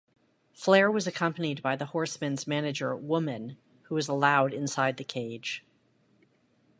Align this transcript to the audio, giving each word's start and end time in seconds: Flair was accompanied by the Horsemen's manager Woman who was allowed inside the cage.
Flair 0.51 0.89
was 0.89 1.05
accompanied 1.05 1.61
by 1.61 1.75
the 1.75 1.85
Horsemen's 1.85 2.47
manager 2.47 2.95
Woman 2.95 3.57
who 3.83 3.93
was 3.93 4.07
allowed 4.07 4.51
inside 4.51 4.97
the 4.97 5.03
cage. 5.03 5.63